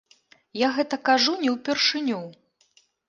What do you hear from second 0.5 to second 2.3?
Я гэта кажу не ўпершыню.